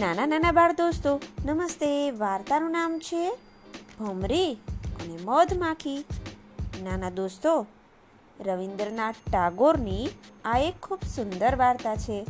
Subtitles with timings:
[0.00, 2.10] નાના નાના બાળ દોસ્તો, નમસ્તે.
[2.10, 3.30] વાર્તાનું નામ છે
[4.00, 4.52] ભમરી
[5.00, 6.04] અને મધમાખી
[6.82, 7.66] નાના દોસ્તો,
[8.40, 10.08] રવિન્દ્રનાથ ટાગોરની
[10.44, 12.26] આ એક ખૂબ સુંદર વાર્તા છે.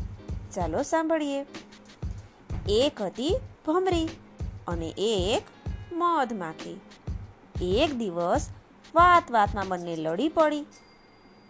[0.55, 1.47] ચાલો સાંભળીએ.
[2.69, 3.37] એક હતી
[3.67, 4.09] ભમરી
[4.69, 5.43] અને એક
[5.93, 6.81] મધમાખી
[7.63, 8.49] એક દિવસ
[8.95, 10.65] વાત વાતમાં બંને લડી પડી.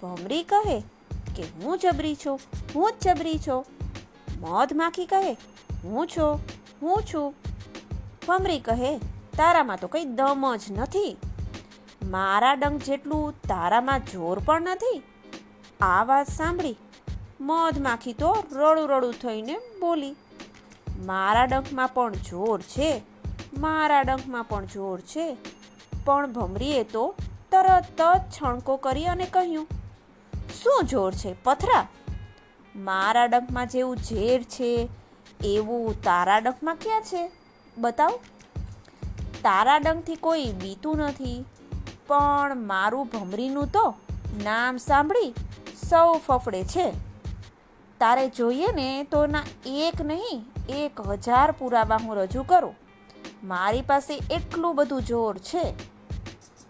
[0.02, 0.80] ભમરી કહે
[1.36, 2.40] કે, હું જબરી છું,
[2.74, 3.64] હું જ જબરી છું.
[4.40, 5.34] મધમાખી કહે
[5.84, 6.32] હું છું
[6.82, 7.26] હું છું
[8.26, 8.92] ભમરી કહે,
[9.36, 11.12] તારામાં તો કંઈ દમ જ નથી.
[12.04, 14.98] મારા ડંખ જેટલું તારામાં જોર પણ નથી.
[15.80, 16.76] આ વાત સાંભળી
[17.40, 20.14] મધમાખી તો રડું રડું થઈને બોલી,
[21.06, 22.90] મારા ડંખમાં પણ જોર છે,
[23.58, 25.26] મારા ડંખમાં પણ જોર છે.
[26.04, 27.04] પણ ભમરીએ તો
[27.52, 28.02] તરત જ
[28.34, 29.66] છણકો કરી અને કહ્યું,
[30.58, 31.84] શું જોર છે, પથરા?
[32.76, 34.72] મારા ડંખમાં જેવું ઝેર છે
[35.44, 37.30] એવું તારા ડંખમાં ક્યાં છે?
[37.78, 38.18] બતાવ.
[39.42, 41.44] તારા ડંખથી કોઈ બીતું નથી.
[42.06, 43.94] પણ મારું ભમરીનું તો
[44.44, 45.34] નામ સાંભળી
[45.88, 46.90] સૌ ફફડે છે.
[48.00, 52.74] તારે જોઈએ ને તો ના એક નહીં, એક હજાર પુરાવા હું રજૂ કરું.
[53.44, 55.74] મારી પાસે એટલું બધું જોર છે.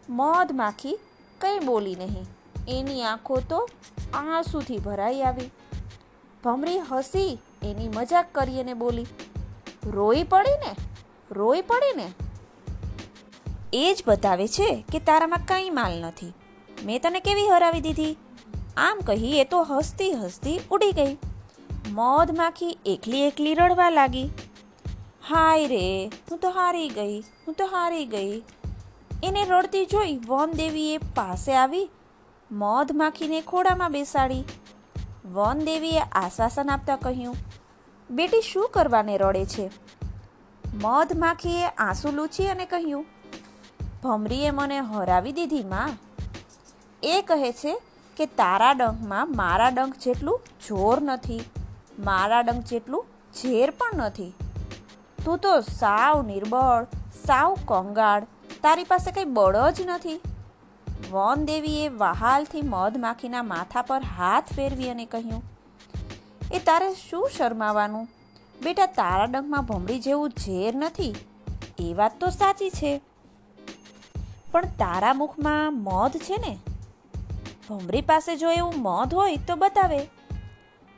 [0.09, 0.99] મધ માખી
[1.41, 2.27] કંઈ બોલી નહીં.
[2.69, 3.69] એની આંખો તો
[4.15, 5.51] આંસુથી ભરાઈ આવી.
[6.45, 9.07] ભમરી હસી એની મજાક કરી અને બોલી,
[9.87, 10.75] રોઈ પડી ને?
[11.31, 12.13] રોઈ પડી ને?
[13.73, 16.33] એ જ બતાવે છે કે તારામાં કંઈ માલ નથી.
[16.85, 18.17] મેં તને કેવી હરાવી દીધી?
[18.77, 21.17] આમ કહી એ તો હસતી હસતી ઉડી ગઈ.
[21.89, 24.31] મધમાખી એકલી એકલી રડવા લાગી.
[25.29, 28.43] હાય રે, હું તો હારી ગઈ, હું તો હારી ગઈ.
[29.25, 31.91] એને રડતી જોઈ વોમદેવીએ પાસે આવી
[32.51, 34.45] મધમાખીને ખોડામાં બેસાડી.
[35.33, 37.37] વનદેવીએ આશ્વાસન આપતા કહ્યું,
[38.11, 39.67] બેટી શું કરવાને રડે છે?
[40.75, 43.07] મધમાખીએ આંસુ લૂછી અને કહ્યું,
[44.03, 45.91] ભમરીએ મને હરાવી દીધી, માં.
[47.03, 47.75] એ કહે છે
[48.17, 51.41] કે તારા ડંખમાં મારા ડંખ જેટલું જોર નથી,
[51.99, 53.07] મારા ડંખ જેટલું
[53.43, 54.33] ઝેર પણ નથી.
[55.25, 56.85] તું તો સાવ નિર્બળ,
[57.27, 58.23] સાવ કંગાળ,
[58.63, 60.21] તારી પાસે કંઈ બળ જ નથી.
[61.11, 65.43] વન દેવીએ વહાલથી મધમાખીના માથા પર હાથ ફેરવી અને કહ્યું,
[66.53, 68.09] એ તારે શું શરમાવાનું?
[68.63, 71.15] બેટા, તારા ડંખમાં ભમરી જેવું ઝેર નથી.
[71.79, 72.93] એ વાત તો સાચી છે.
[74.53, 76.55] પણ તારા મુખમાં મધ છે ને?
[77.69, 80.01] ભમરી પાસે જો એવું મધ હોય તો બતાવે.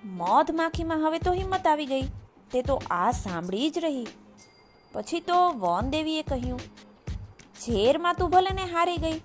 [0.05, 2.07] મધ માખીમાં હવે તો હિંમત આવી ગઈ.
[2.51, 4.07] તે તો આ સાંભળી જ રહી.
[4.93, 6.61] પછી તો વન દેવીએ કહ્યું,
[7.67, 9.19] ઝેરમાં તું ભલે ને હારી ગઈ.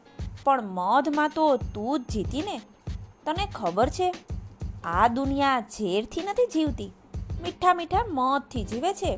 [0.46, 2.58] પણ મધમાં તો તું જ જીતી ને.
[3.26, 4.14] તને ખબર છે,
[4.84, 6.92] આ દુનિયા ઝેરથી નથી જીવતી,
[7.44, 9.18] મીઠા મીઠા મધથી જીવે છે.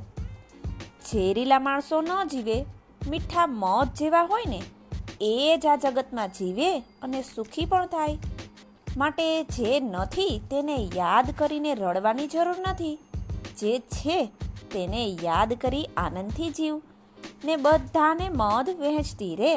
[1.11, 2.65] ઝેરીલા માણસો ન જીવે,
[3.07, 4.61] મીઠા મધ જેવા હોય ને,
[5.21, 8.17] એ જ આ જગતમાં જીવે અને સુખી પણ થાય.
[8.97, 12.93] માટે જે નથી તેને યાદ કરીને રડવાની જરૂર નથી.
[13.57, 14.25] જે છે
[14.71, 16.81] તેને યાદ કરી આનંદથી જીવ,
[17.45, 19.53] ને બધાને મધ વહેંચતી રે.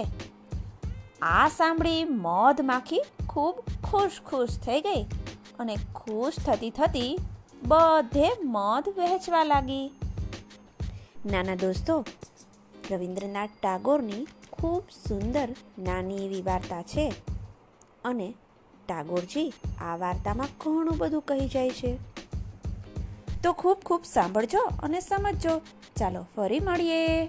[1.22, 5.03] આ સાંભળી મધ માખી ખૂબ ખુશ ખુશ થઈ ગઈ
[5.58, 7.19] અને ખુશ થતી થતી
[7.66, 9.91] બધે મધ વહેંચવા લાગી.
[11.26, 12.04] નાના દોસ્તો,
[12.91, 15.48] રવિન્દ્રનાથ ટાગોરની ખૂબ સુંદર
[15.78, 17.12] નાની એવી વાર્તા છે
[18.04, 18.34] અને
[18.88, 21.97] ટાગોરજી આ વાર્તામાં ઘણું બધું કહી જાય છે.
[23.42, 25.60] તો ખૂબ ખૂબ સાંભળજો અને સમજજો.
[25.97, 27.26] ચાલો ફરી મળીએ.